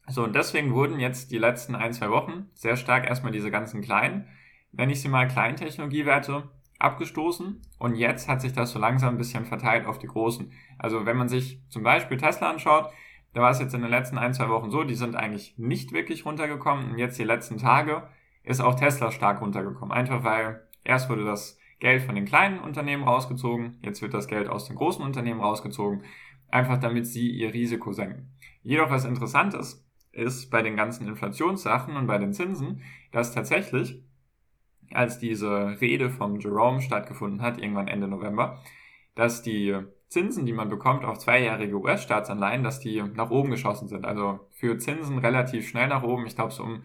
So, 0.08 0.24
und 0.24 0.36
deswegen 0.36 0.74
wurden 0.74 1.00
jetzt 1.00 1.32
die 1.32 1.38
letzten 1.38 1.76
ein, 1.76 1.94
zwei 1.94 2.12
Wochen 2.12 2.50
sehr 2.54 2.76
stark 2.76 3.08
erstmal 3.08 3.32
diese 3.32 3.50
ganzen 3.50 3.82
kleinen, 3.82 4.28
nenne 4.74 4.92
ich 4.92 5.02
sie 5.02 5.08
mal 5.08 5.28
Kleintechnologiewerte, 5.28 6.50
abgestoßen 6.78 7.62
und 7.80 7.96
jetzt 7.96 8.28
hat 8.28 8.42
sich 8.42 8.52
das 8.52 8.72
so 8.72 8.80
langsam 8.80 9.16
ein 9.16 9.18
bisschen 9.18 9.46
verteilt 9.46 9.86
auf 9.86 9.98
die 9.98 10.08
großen. 10.08 10.52
Also 10.78 11.06
wenn 11.06 11.16
man 11.16 11.30
sich 11.30 11.62
zum 11.70 11.84
Beispiel 11.84 12.18
Tesla 12.18 12.50
anschaut, 12.50 12.92
da 13.34 13.42
war 13.42 13.52
es 13.52 13.60
jetzt 13.60 13.74
in 13.74 13.82
den 13.82 13.90
letzten 13.90 14.18
ein, 14.18 14.34
zwei 14.34 14.50
Wochen 14.50 14.72
so, 14.72 14.84
die 14.84 14.96
sind 14.96 15.16
eigentlich 15.16 15.58
nicht 15.58 15.94
wirklich 15.94 16.26
runtergekommen 16.26 16.92
und 16.92 16.98
jetzt 16.98 17.18
die 17.18 17.24
letzten 17.24 17.58
Tage 17.58 18.04
ist 18.46 18.62
auch 18.62 18.76
Tesla 18.76 19.12
stark 19.12 19.42
runtergekommen. 19.42 19.92
Einfach 19.92 20.24
weil 20.24 20.65
erst 20.86 21.10
wurde 21.10 21.26
das 21.26 21.60
Geld 21.80 22.04
von 22.04 22.16
den 22.16 22.26
kleinen 22.26 22.60
Unternehmen 22.60 23.04
rausgezogen, 23.04 23.78
jetzt 23.82 24.02
wird 24.02 24.14
das 24.14 24.28
Geld 24.28 24.48
aus 24.48 24.66
den 24.66 24.78
großen 24.78 25.04
Unternehmen 25.04 25.42
rausgezogen, 25.42 26.04
einfach 26.50 26.80
damit 26.80 27.06
sie 27.06 27.30
ihr 27.30 27.54
Risiko 27.54 27.92
senken. 27.92 28.32
Jedoch 28.64 28.90
was 28.90 29.04
interessant 29.04 29.54
ist, 29.54 29.86
ist 30.14 30.50
bei 30.50 30.62
den 30.62 30.78
ganzen 30.78 31.08
Inflationssachen 31.08 31.98
und 31.98 32.08
bei 32.08 32.18
den 32.18 32.32
Zinsen, 32.32 32.82
dass 33.12 33.34
tatsächlich, 33.34 34.02
als 34.92 35.20
diese 35.20 35.82
Rede 35.82 36.10
vom 36.10 36.40
Jerome 36.40 36.82
stattgefunden 36.82 37.42
hat, 37.42 37.60
irgendwann 37.60 37.90
Ende 37.90 38.08
November, 38.08 38.62
dass 39.16 39.42
die 39.42 39.78
Zinsen, 40.08 40.46
die 40.46 40.54
man 40.54 40.70
bekommt 40.70 41.04
auf 41.04 41.18
zweijährige 41.18 41.76
US-Staatsanleihen, 41.76 42.64
dass 42.64 42.80
die 42.80 43.02
nach 43.02 43.32
oben 43.32 43.52
geschossen 43.52 43.88
sind. 43.88 44.06
Also 44.06 44.40
für 44.52 44.78
Zinsen 44.78 45.18
relativ 45.18 45.68
schnell 45.68 45.88
nach 45.88 46.04
oben. 46.04 46.26
Ich 46.26 46.36
glaube, 46.36 46.52
so 46.52 46.64
um 46.64 46.84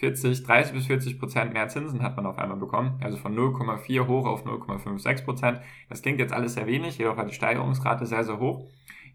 40, 0.00 0.42
30 0.44 0.72
bis 0.72 0.86
40 0.86 1.18
Prozent 1.18 1.52
mehr 1.52 1.68
Zinsen 1.68 2.02
hat 2.02 2.16
man 2.16 2.24
auf 2.24 2.38
einmal 2.38 2.56
bekommen. 2.56 2.98
Also 3.02 3.18
von 3.18 3.36
0,4 3.36 4.06
hoch 4.06 4.26
auf 4.26 4.46
0,56 4.46 5.24
Prozent. 5.24 5.60
Das 5.90 6.00
klingt 6.00 6.18
jetzt 6.18 6.32
alles 6.32 6.54
sehr 6.54 6.66
wenig, 6.66 6.96
jedoch 6.96 7.18
war 7.18 7.26
die 7.26 7.34
Steigerungsrate 7.34 8.06
sehr, 8.06 8.24
sehr 8.24 8.40
hoch. 8.40 8.66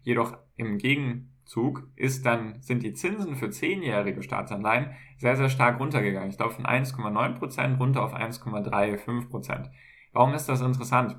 Jedoch 0.02 0.38
im 0.56 0.78
Gegenzug 0.78 1.88
ist 1.96 2.24
dann, 2.24 2.62
sind 2.62 2.84
die 2.84 2.94
Zinsen 2.94 3.34
für 3.34 3.46
10-jährige 3.46 4.22
Staatsanleihen 4.22 4.92
sehr, 5.18 5.36
sehr 5.36 5.48
stark 5.48 5.80
runtergegangen. 5.80 6.30
Ich 6.30 6.36
glaube 6.36 6.54
von 6.54 6.66
1,9 6.66 7.34
Prozent 7.34 7.80
runter 7.80 8.04
auf 8.04 8.14
1,35 8.14 9.28
Prozent. 9.28 9.68
Warum 10.12 10.34
ist 10.34 10.48
das 10.48 10.60
interessant? 10.60 11.16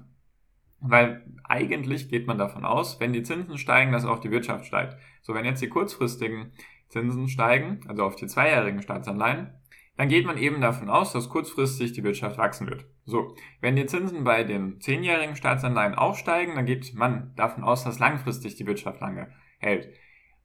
Weil 0.80 1.26
eigentlich 1.44 2.08
geht 2.08 2.26
man 2.26 2.38
davon 2.38 2.64
aus, 2.64 3.02
wenn 3.02 3.12
die 3.12 3.24
Zinsen 3.24 3.58
steigen, 3.58 3.92
dass 3.92 4.06
auch 4.06 4.20
die 4.20 4.32
Wirtschaft 4.32 4.66
steigt. 4.66 4.96
So, 5.22 5.34
wenn 5.34 5.44
jetzt 5.44 5.62
die 5.62 5.70
kurzfristigen 5.70 6.54
Zinsen 6.90 7.28
steigen, 7.28 7.82
also 7.88 8.04
auf 8.04 8.16
die 8.16 8.28
zweijährigen 8.28 8.82
Staatsanleihen, 8.82 9.54
dann 9.98 10.10
geht 10.10 10.26
man 10.26 10.38
eben 10.38 10.62
davon 10.62 10.90
aus, 10.90 11.12
dass 11.12 11.30
kurzfristig 11.30 11.94
die 11.94 12.04
Wirtschaft 12.04 12.38
wachsen 12.38 12.68
wird. 12.68 12.86
So, 13.06 13.36
wenn 13.62 13.76
die 13.76 13.88
Zinsen 13.88 14.24
bei 14.24 14.44
den 14.44 14.80
zehnjährigen 14.80 15.36
Staatsanleihen 15.36 15.96
auch 15.96 16.16
steigen, 16.16 16.56
dann 16.56 16.66
geht 16.66 16.94
man 16.94 17.34
davon 17.36 17.64
aus, 17.64 17.84
dass 17.84 18.00
langfristig 18.00 18.56
die 18.56 18.68
Wirtschaft 18.68 19.02
lange 19.02 19.32
hält 19.58 19.90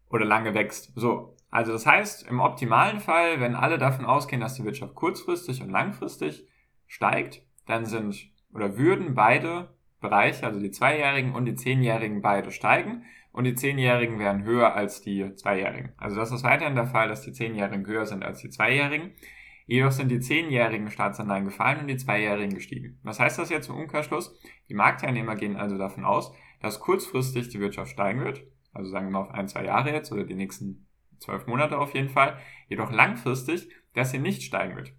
oder 0.08 0.24
lange 0.24 0.54
wächst. 0.54 0.92
So, 0.94 1.36
also 1.50 1.72
das 1.72 1.86
heißt, 1.86 2.26
im 2.28 2.40
optimalen 2.40 3.00
Fall, 3.00 3.40
wenn 3.40 3.54
alle 3.54 3.76
davon 3.76 4.06
ausgehen, 4.06 4.40
dass 4.40 4.54
die 4.54 4.64
Wirtschaft 4.64 4.94
kurzfristig 4.94 5.62
und 5.62 5.68
langfristig 5.68 6.48
steigt, 6.86 7.42
dann 7.66 7.84
sind 7.84 8.30
oder 8.54 8.78
würden 8.78 9.14
beide 9.14 9.74
Bereiche, 10.00 10.46
also 10.46 10.60
die 10.60 10.70
Zweijährigen 10.70 11.34
und 11.34 11.44
die 11.44 11.54
Zehnjährigen 11.54 12.22
beide 12.22 12.50
steigen 12.50 13.04
und 13.32 13.44
die 13.44 13.54
Zehnjährigen 13.54 14.18
wären 14.18 14.44
höher 14.44 14.74
als 14.74 15.00
die 15.00 15.34
Zweijährigen. 15.34 15.92
Also 15.96 16.16
das 16.16 16.32
ist 16.32 16.44
weiterhin 16.44 16.74
der 16.74 16.86
Fall, 16.86 17.08
dass 17.08 17.22
die 17.22 17.32
Zehnjährigen 17.32 17.86
höher 17.86 18.06
sind 18.06 18.24
als 18.24 18.40
die 18.40 18.50
Zweijährigen. 18.50 19.12
Jedoch 19.66 19.92
sind 19.92 20.10
die 20.10 20.20
zehnjährigen 20.20 20.90
Staatsanleihen 20.90 21.44
gefallen 21.44 21.80
und 21.80 21.86
die 21.86 21.96
zweijährigen 21.96 22.54
gestiegen. 22.54 22.98
Was 23.02 23.20
heißt 23.20 23.38
das 23.38 23.48
jetzt 23.48 23.68
im 23.68 23.76
Umkehrschluss? 23.76 24.38
Die 24.68 24.74
Marktteilnehmer 24.74 25.36
gehen 25.36 25.56
also 25.56 25.78
davon 25.78 26.04
aus, 26.04 26.32
dass 26.60 26.80
kurzfristig 26.80 27.48
die 27.48 27.60
Wirtschaft 27.60 27.92
steigen 27.92 28.24
wird, 28.24 28.44
also 28.72 28.90
sagen 28.90 29.06
wir 29.06 29.12
mal 29.12 29.22
auf 29.22 29.30
ein, 29.30 29.48
zwei 29.48 29.64
Jahre 29.64 29.92
jetzt 29.92 30.12
oder 30.12 30.24
die 30.24 30.34
nächsten 30.34 30.86
zwölf 31.20 31.46
Monate 31.46 31.78
auf 31.78 31.94
jeden 31.94 32.08
Fall, 32.08 32.38
jedoch 32.68 32.90
langfristig, 32.90 33.68
dass 33.94 34.10
sie 34.10 34.18
nicht 34.18 34.42
steigen 34.42 34.76
wird. 34.76 34.92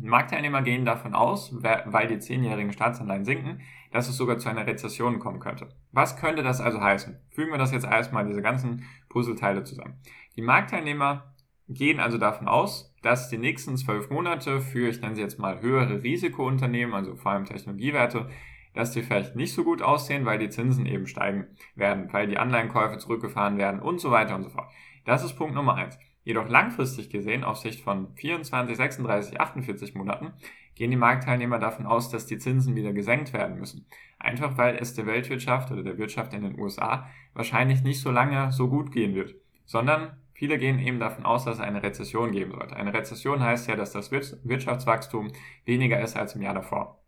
Marktteilnehmer 0.00 0.62
gehen 0.62 0.84
davon 0.84 1.14
aus, 1.14 1.54
weil 1.62 2.06
die 2.06 2.18
zehnjährigen 2.18 2.72
Staatsanleihen 2.72 3.24
sinken, 3.24 3.60
dass 3.92 4.08
es 4.08 4.16
sogar 4.16 4.38
zu 4.38 4.48
einer 4.48 4.66
Rezession 4.66 5.18
kommen 5.18 5.40
könnte. 5.40 5.68
Was 5.92 6.16
könnte 6.16 6.42
das 6.42 6.60
also 6.60 6.80
heißen? 6.80 7.18
Fügen 7.30 7.50
wir 7.50 7.58
das 7.58 7.72
jetzt 7.72 7.86
erstmal 7.86 8.26
diese 8.26 8.42
ganzen 8.42 8.84
Puzzleteile 9.08 9.64
zusammen. 9.64 10.00
Die 10.36 10.42
Marktteilnehmer 10.42 11.34
gehen 11.68 12.00
also 12.00 12.18
davon 12.18 12.48
aus, 12.48 12.94
dass 13.02 13.28
die 13.28 13.38
nächsten 13.38 13.76
zwölf 13.76 14.10
Monate 14.10 14.60
für, 14.60 14.88
ich 14.88 15.00
nenne 15.00 15.14
sie 15.14 15.22
jetzt 15.22 15.38
mal, 15.38 15.60
höhere 15.60 16.02
Risikounternehmen, 16.02 16.94
also 16.94 17.16
vor 17.16 17.32
allem 17.32 17.44
Technologiewerte, 17.44 18.28
dass 18.74 18.92
die 18.92 19.02
vielleicht 19.02 19.36
nicht 19.36 19.54
so 19.54 19.64
gut 19.64 19.82
aussehen, 19.82 20.24
weil 20.24 20.38
die 20.38 20.50
Zinsen 20.50 20.86
eben 20.86 21.06
steigen 21.06 21.46
werden, 21.74 22.12
weil 22.12 22.26
die 22.26 22.38
Anleihenkäufe 22.38 22.98
zurückgefahren 22.98 23.58
werden 23.58 23.80
und 23.80 24.00
so 24.00 24.10
weiter 24.10 24.34
und 24.34 24.44
so 24.44 24.50
fort. 24.50 24.70
Das 25.04 25.24
ist 25.24 25.34
Punkt 25.34 25.54
Nummer 25.54 25.74
eins. 25.74 25.98
Jedoch 26.28 26.50
langfristig 26.50 27.08
gesehen, 27.08 27.42
auf 27.42 27.56
Sicht 27.56 27.80
von 27.80 28.14
24, 28.16 28.76
36, 28.76 29.40
48 29.40 29.94
Monaten, 29.94 30.34
gehen 30.74 30.90
die 30.90 30.98
Marktteilnehmer 30.98 31.58
davon 31.58 31.86
aus, 31.86 32.10
dass 32.10 32.26
die 32.26 32.36
Zinsen 32.36 32.76
wieder 32.76 32.92
gesenkt 32.92 33.32
werden 33.32 33.58
müssen. 33.58 33.86
Einfach 34.18 34.58
weil 34.58 34.76
es 34.76 34.92
der 34.92 35.06
Weltwirtschaft 35.06 35.70
oder 35.70 35.82
der 35.82 35.96
Wirtschaft 35.96 36.34
in 36.34 36.42
den 36.42 36.60
USA 36.60 37.08
wahrscheinlich 37.32 37.82
nicht 37.82 38.02
so 38.02 38.10
lange 38.10 38.52
so 38.52 38.68
gut 38.68 38.92
gehen 38.92 39.14
wird, 39.14 39.36
sondern 39.64 40.18
Viele 40.34 40.58
gehen 40.58 40.78
eben 40.78 41.00
davon 41.00 41.24
aus, 41.24 41.46
dass 41.46 41.56
es 41.56 41.60
eine 41.60 41.82
Rezession 41.82 42.30
geben 42.30 42.52
sollte. 42.52 42.76
Eine 42.76 42.92
Rezession 42.92 43.42
heißt 43.42 43.66
ja, 43.66 43.74
dass 43.74 43.90
das 43.90 44.12
Wirtschaftswachstum 44.12 45.32
weniger 45.64 46.00
ist 46.00 46.16
als 46.16 46.36
im 46.36 46.42
Jahr 46.42 46.54
davor. 46.54 47.02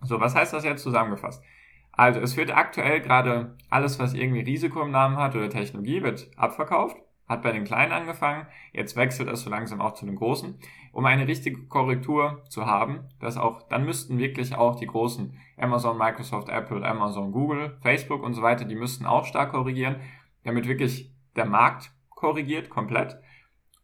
So, 0.00 0.18
was 0.18 0.34
heißt 0.34 0.52
das 0.52 0.64
jetzt 0.64 0.82
zusammengefasst? 0.82 1.44
Also, 1.92 2.20
es 2.20 2.36
wird 2.36 2.50
aktuell 2.50 3.00
gerade 3.02 3.56
alles, 3.70 4.00
was 4.00 4.14
irgendwie 4.14 4.40
Risiko 4.40 4.82
im 4.82 4.90
Namen 4.90 5.18
hat 5.18 5.36
oder 5.36 5.48
Technologie, 5.48 6.02
wird 6.02 6.28
abverkauft. 6.36 6.96
Hat 7.32 7.42
bei 7.42 7.52
den 7.52 7.64
Kleinen 7.64 7.92
angefangen, 7.92 8.46
jetzt 8.72 8.94
wechselt 8.94 9.28
es 9.30 9.40
so 9.40 9.48
langsam 9.48 9.80
auch 9.80 9.94
zu 9.94 10.04
den 10.04 10.16
Großen. 10.16 10.58
Um 10.92 11.06
eine 11.06 11.26
richtige 11.26 11.64
Korrektur 11.64 12.44
zu 12.50 12.66
haben, 12.66 13.08
dass 13.20 13.38
auch, 13.38 13.62
dann 13.68 13.86
müssten 13.86 14.18
wirklich 14.18 14.54
auch 14.54 14.76
die 14.76 14.86
großen 14.86 15.34
Amazon, 15.56 15.96
Microsoft, 15.96 16.50
Apple, 16.50 16.86
Amazon, 16.86 17.32
Google, 17.32 17.78
Facebook 17.80 18.22
und 18.22 18.34
so 18.34 18.42
weiter, 18.42 18.66
die 18.66 18.74
müssten 18.74 19.06
auch 19.06 19.24
stark 19.24 19.52
korrigieren, 19.52 19.96
damit 20.44 20.68
wirklich 20.68 21.10
der 21.34 21.46
Markt 21.46 21.90
korrigiert 22.10 22.68
komplett. 22.68 23.16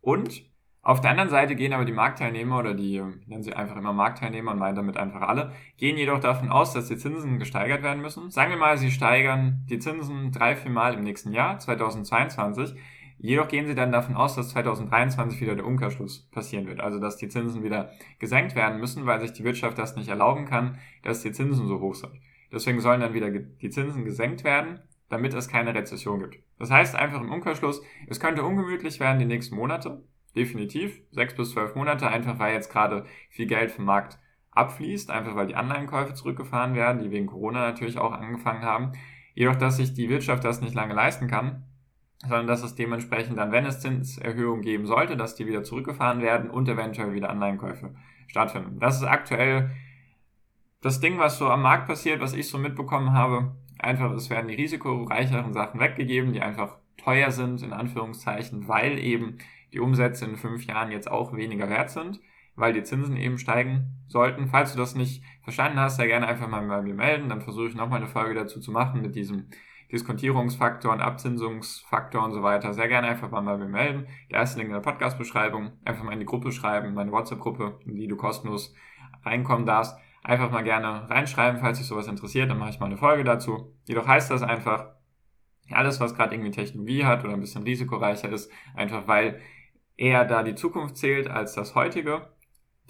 Und 0.03 0.47
auf 0.83 1.01
der 1.01 1.11
anderen 1.11 1.29
Seite 1.29 1.55
gehen 1.55 1.73
aber 1.73 1.85
die 1.85 1.93
Marktteilnehmer 1.93 2.59
oder 2.59 2.73
die, 2.73 3.03
nennen 3.27 3.43
sie 3.43 3.53
einfach 3.53 3.77
immer 3.77 3.93
Marktteilnehmer 3.93 4.53
und 4.53 4.59
meinen 4.59 4.77
damit 4.77 4.97
einfach 4.97 5.23
alle, 5.23 5.53
gehen 5.77 5.99
jedoch 5.99 6.21
davon 6.21 6.51
aus, 6.51 6.73
dass 6.73 6.89
die 6.89 6.97
Zinsen 6.97 7.39
gesteigert 7.39 7.83
werden 7.83 8.01
müssen. 8.01 8.31
Sagen 8.31 8.51
wir 8.51 8.59
mal, 8.59 8.79
sie 8.79 8.91
steigern 8.91 9.67
die 9.69 9.79
Zinsen 9.79 10.33
drei, 10.33 10.57
vier 10.57 10.71
Mal 10.71 10.95
im 10.95 11.05
nächsten 11.05 11.33
Jahr, 11.33 11.59
2022. 11.59 12.75
Jedoch 13.19 13.49
gehen 13.49 13.67
sie 13.67 13.75
dann 13.75 13.93
davon 13.93 14.15
aus, 14.15 14.37
dass 14.37 14.51
2023 14.51 15.41
wieder 15.41 15.57
der 15.57 15.67
Umkehrschluss 15.67 16.29
passieren 16.31 16.67
wird. 16.67 16.81
Also, 16.81 17.01
dass 17.01 17.17
die 17.17 17.29
Zinsen 17.29 17.65
wieder 17.65 17.91
gesenkt 18.19 18.55
werden 18.55 18.79
müssen, 18.79 19.07
weil 19.07 19.21
sich 19.21 19.33
die 19.33 19.45
Wirtschaft 19.45 19.77
das 19.77 19.97
nicht 19.97 20.09
erlauben 20.09 20.45
kann, 20.45 20.79
dass 21.03 21.23
die 21.23 21.33
Zinsen 21.33 21.67
so 21.67 21.81
hoch 21.81 21.95
sind. 21.95 22.13
Deswegen 22.53 22.81
sollen 22.81 23.01
dann 23.01 23.15
wieder 23.15 23.31
die 23.31 23.71
Zinsen 23.71 24.05
gesenkt 24.05 24.45
werden 24.45 24.81
damit 25.09 25.35
es 25.35 25.49
keine 25.49 25.75
Rezession 25.75 26.21
gibt. 26.21 26.43
Das 26.59 26.71
heißt 26.71 26.95
einfach 26.95 27.21
im 27.21 27.33
Umkehrschluss, 27.33 27.83
es 28.09 28.21
könnte 28.21 28.45
ungemütlich 28.45 29.01
werden 29.01 29.19
die 29.19 29.25
nächsten 29.25 29.57
Monate, 29.57 30.03
definitiv, 30.37 31.01
sechs 31.11 31.35
bis 31.35 31.51
zwölf 31.51 31.75
Monate, 31.75 32.09
einfach 32.09 32.39
weil 32.39 32.55
jetzt 32.55 32.71
gerade 32.71 33.05
viel 33.31 33.47
Geld 33.47 33.71
vom 33.71 33.87
Markt 33.87 34.19
abfließt, 34.51 35.11
einfach 35.11 35.35
weil 35.35 35.47
die 35.47 35.55
Anleihenkäufe 35.55 36.15
zurückgefahren 36.15 36.75
werden, 36.75 37.03
die 37.03 37.11
wegen 37.11 37.27
Corona 37.27 37.61
natürlich 37.61 37.99
auch 37.99 38.13
angefangen 38.13 38.63
haben. 38.63 38.93
Jedoch, 39.35 39.57
dass 39.57 39.77
sich 39.77 39.95
die 39.95 40.09
Wirtschaft 40.09 40.45
das 40.45 40.61
nicht 40.61 40.75
lange 40.75 40.95
leisten 40.95 41.29
kann, 41.29 41.65
sondern 42.23 42.47
dass 42.47 42.63
es 42.63 42.75
dementsprechend 42.75 43.39
dann, 43.39 43.53
wenn 43.53 43.67
es 43.67 43.81
Zinserhöhungen 43.81 44.63
geben 44.63 44.87
sollte, 44.87 45.17
dass 45.17 45.37
die 45.37 45.47
wieder 45.47 45.63
zurückgefahren 45.63 46.21
werden 46.21 46.51
und 46.51 46.69
eventuell 46.69 47.13
wieder 47.13 47.31
Anleihenkäufe 47.31 47.95
stattfinden. 48.27 48.79
Das 48.81 48.97
ist 48.97 49.05
aktuell 49.05 49.71
das 50.81 51.01
Ding, 51.01 51.19
was 51.19 51.39
so 51.39 51.49
am 51.49 51.63
Markt 51.63 51.87
passiert, 51.87 52.21
was 52.21 52.35
ich 52.35 52.49
so 52.49 52.59
mitbekommen 52.59 53.13
habe 53.13 53.53
einfach, 53.79 54.13
es 54.13 54.31
werden 54.31 54.49
die 54.49 54.55
risikoreicheren 54.55 55.53
Sachen 55.53 55.81
weggegeben, 55.81 56.33
die 56.33 56.41
einfach 56.41 56.79
teuer 56.97 57.31
sind, 57.31 57.63
in 57.63 57.73
Anführungszeichen, 57.73 58.69
weil 58.69 58.99
eben 58.99 59.39
die 59.73 59.81
Umsätze 59.81 60.25
in 60.25 60.37
fünf 60.37 60.65
Jahren 60.65 60.91
jetzt 60.91 61.11
auch 61.11 61.35
weniger 61.35 61.69
wert 61.69 61.91
sind, 61.91 62.21
weil 62.57 62.73
die 62.73 62.83
Zinsen 62.83 63.17
eben 63.17 63.39
steigen 63.39 64.05
sollten. 64.09 64.49
Falls 64.49 64.73
du 64.73 64.79
das 64.79 64.95
nicht 64.95 65.23
verstanden 65.43 65.79
hast, 65.79 65.97
sehr 65.97 66.09
gerne 66.09 66.27
einfach 66.27 66.49
mal 66.49 66.67
bei 66.67 66.83
mir 66.83 66.95
melden, 66.95 67.29
dann 67.29 67.43
versuche 67.43 67.69
ich 67.69 67.75
nochmal 67.75 68.01
eine 68.01 68.09
Folge 68.09 68.35
dazu 68.35 68.61
zu 68.61 68.73
machen 68.73 69.03
mit 69.03 69.15
diesem 69.15 69.49
Diskontierungsfaktor 69.93 70.93
und 70.93 71.01
Abzinsungsfaktor 71.01 72.25
und 72.25 72.33
so 72.33 72.43
weiter. 72.43 72.75
Sehr 72.75 72.89
gerne 72.89 73.09
einfach 73.09 73.31
mal 73.31 73.41
bei 73.43 73.57
mir 73.57 73.69
melden. 73.69 74.07
Der 74.31 74.41
erste 74.41 74.59
Link 74.59 74.69
in 74.69 74.75
der 74.75 74.81
Podcast-Beschreibung. 74.81 75.73
Einfach 75.85 76.05
mal 76.05 76.13
in 76.13 76.21
die 76.21 76.27
Gruppe 76.27 76.53
schreiben, 76.53 76.95
meine 76.95 77.13
WhatsApp-Gruppe, 77.13 77.81
in 77.87 77.95
die 77.95 78.09
du 78.09 78.17
kostenlos 78.17 78.75
reinkommen 79.25 79.67
darfst 79.67 79.97
einfach 80.29 80.51
mal 80.51 80.63
gerne 80.63 81.09
reinschreiben, 81.09 81.61
falls 81.61 81.79
dich 81.79 81.87
sowas 81.87 82.07
interessiert, 82.07 82.51
dann 82.51 82.59
mache 82.59 82.71
ich 82.71 82.81
mal 82.81 82.87
eine 82.87 82.99
Folge 82.99 83.25
dazu. 83.25 83.73
Jedoch 83.87 84.07
heißt 84.07 84.31
das 84.31 84.43
einfach, 84.43 84.93
alles, 85.71 86.01
was 86.01 86.15
gerade 86.15 86.35
irgendwie 86.35 86.51
Technologie 86.51 87.05
hat 87.05 87.25
oder 87.25 87.35
ein 87.35 87.41
bisschen 87.41 87.63
risikoreicher 87.63 88.31
ist, 88.31 88.51
einfach 88.75 89.07
weil 89.07 89.41
eher 89.97 90.25
da 90.25 90.43
die 90.43 90.55
Zukunft 90.55 90.97
zählt 90.97 91.29
als 91.29 91.55
das 91.55 91.75
heutige. 91.75 92.29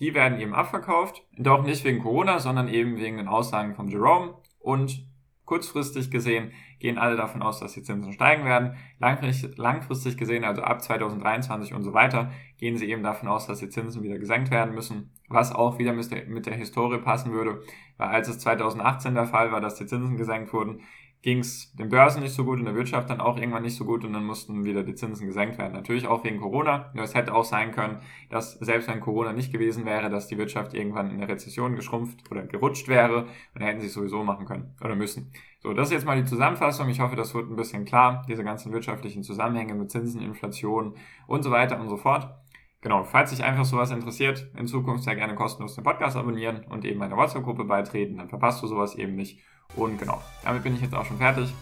Die 0.01 0.15
werden 0.15 0.39
eben 0.41 0.55
abverkauft, 0.55 1.25
doch 1.37 1.65
nicht 1.65 1.85
wegen 1.85 2.03
Corona, 2.03 2.39
sondern 2.39 2.69
eben 2.69 2.99
wegen 2.99 3.17
den 3.17 3.29
Aussagen 3.29 3.75
von 3.75 3.89
Jerome 3.89 4.35
und 4.61 5.07
kurzfristig 5.49 6.11
gesehen 6.11 6.53
gehen 6.79 6.99
alle 6.99 7.17
davon 7.17 7.41
aus, 7.43 7.59
dass 7.59 7.73
die 7.73 7.83
Zinsen 7.83 8.13
steigen 8.13 8.45
werden. 8.45 8.77
Langfristig 8.99 10.19
gesehen, 10.19 10.45
also 10.45 10.61
ab 10.63 10.83
2023 10.83 11.73
und 11.73 11.83
so 11.85 11.95
weiter, 11.95 12.31
gehen 12.59 12.77
sie 12.77 12.91
eben 12.91 13.03
davon 13.03 13.31
aus, 13.31 13.47
dass 13.47 13.61
die 13.61 13.71
Zinsen 13.71 14.03
wieder 14.03 14.19
gesenkt 14.19 14.51
werden 14.51 14.75
müssen, 14.75 15.11
was 15.29 15.55
auch 15.55 15.79
wieder 15.79 15.95
mit 15.95 16.47
der, 16.47 16.55
Historie 16.55 16.99
passen 16.99 17.33
würde, 17.33 17.63
weil 17.97 18.09
als 18.09 18.29
es 18.29 18.41
2018 18.41 19.15
der 19.15 19.25
Fall 19.25 19.51
war, 19.51 19.63
dass 19.63 19.77
die 19.77 19.87
Zinsen 19.87 20.19
gesenkt 20.19 20.53
wurden, 20.53 20.83
ging 21.23 21.41
es 21.41 21.73
den 21.75 21.89
Börsen 21.89 22.23
nicht 22.23 22.35
so 22.35 22.45
gut 22.45 22.61
und 22.61 22.67
der 22.67 22.77
Wirtschaft 22.77 23.11
dann 23.11 23.21
auch 23.21 23.37
irgendwann 23.37 23.65
nicht 23.65 23.77
so 23.77 23.85
gut 23.85 24.05
und 24.05 24.13
dann 24.13 24.25
mussten 24.25 24.65
wieder 24.65 24.85
die 24.85 24.95
Zinsen 24.95 25.27
gesenkt 25.27 25.59
werden. 25.59 25.73
Natürlich 25.73 26.07
auch 26.07 26.23
wegen 26.23 26.41
Corona. 26.41 26.91
Nur 26.95 27.05
es 27.05 27.15
hätte 27.15 27.35
auch 27.35 27.45
sein 27.45 27.73
können, 27.73 28.01
dass 28.31 28.53
selbst 28.53 28.89
wenn 28.89 29.01
Corona 29.01 29.33
nicht 29.33 29.53
gewesen 29.53 29.85
wäre, 29.85 30.11
dass 30.11 30.29
die 30.29 30.39
Wirtschaft 30.39 30.75
irgendwann 30.75 31.11
in 31.11 31.17
eine 31.17 31.29
Rezession 31.29 31.75
geschrumpft 31.75 32.31
oder 32.31 32.43
gerutscht 32.43 32.87
wäre 32.87 33.27
und 33.55 33.63
hätten 33.63 33.81
sie 33.81 33.89
es 33.89 33.95
sowieso 33.95 34.23
machen 34.23 34.47
können 34.47 34.75
oder 34.81 34.95
müssen. 34.95 35.33
So, 35.61 35.73
das 35.73 35.89
ist 35.89 35.95
jetzt 35.95 36.07
mal 36.07 36.17
die 36.17 36.29
Zusammenfassung. 36.29 36.89
Ich 36.89 37.01
hoffe, 37.01 37.17
das 37.17 37.35
wird 37.35 37.51
ein 37.51 37.57
bisschen 37.57 37.85
klar, 37.85 38.25
diese 38.29 38.45
ganzen 38.45 38.73
wirtschaftlichen 38.73 39.25
Zusammenhänge 39.25 39.75
mit 39.75 39.91
Zinsen, 39.91 40.23
Inflation 40.23 40.95
und 41.27 41.43
so 41.43 41.51
weiter 41.51 41.81
und 41.81 41.89
so 41.89 41.97
fort. 41.97 42.33
Genau, 42.81 43.03
falls 43.03 43.31
dich 43.31 43.43
einfach 43.43 43.65
sowas 43.65 43.91
interessiert, 43.91 44.53
in 44.57 44.69
Zukunft 44.69 45.03
sehr 45.03 45.17
gerne 45.17 45.35
kostenlos 45.35 45.75
den 45.75 45.83
Podcast 45.83 46.17
abonnieren 46.17 46.65
und 46.71 46.85
eben 46.85 47.01
meiner 47.01 47.17
WhatsApp-Gruppe 47.17 47.65
beitreten, 47.65 48.19
dann 48.19 48.29
verpasst 48.29 48.63
du 48.63 48.69
sowas 48.69 48.95
eben 48.95 49.17
nicht. 49.17 49.41
Und 49.77 49.99
genau, 49.99 50.23
damit 50.45 50.63
bin 50.63 50.75
ich 50.75 50.81
jetzt 50.81 50.95
auch 50.95 51.05
schon 51.05 51.19
fertig. 51.19 51.53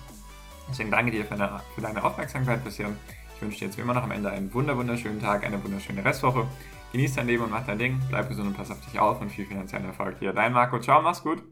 Deswegen 0.69 0.91
danke 0.91 1.13
dir 1.13 1.25
für 1.25 1.37
deine, 1.37 1.61
für 1.75 1.81
deine 1.81 2.03
Aufmerksamkeit 2.03 2.65
bisher. 2.65 2.91
Ich 3.35 3.43
wünsche 3.43 3.59
dir 3.59 3.65
jetzt 3.67 3.77
wie 3.77 3.83
immer 3.83 3.95
noch 3.95 4.03
am 4.03 4.11
Ende 4.11 4.31
einen 4.31 4.53
wunderschönen 4.53 5.21
Tag, 5.21 5.45
eine 5.45 5.63
wunderschöne 5.63 6.05
Restwoche. 6.05 6.47
Genieß 6.93 7.15
dein 7.15 7.27
Leben 7.27 7.45
und 7.45 7.51
mach 7.51 7.67
dein 7.67 7.79
Ding, 7.79 8.01
bleib 8.09 8.29
gesund 8.29 8.49
und 8.49 8.57
pass 8.57 8.71
auf 8.71 8.81
dich 8.81 8.99
auf 8.99 9.21
und 9.21 9.31
viel 9.31 9.45
finanziellen 9.45 9.87
Erfolg. 9.87 10.17
Hier, 10.19 10.33
dein 10.33 10.53
Marco. 10.53 10.79
Ciao, 10.81 11.03
mach's 11.03 11.23
gut. 11.23 11.43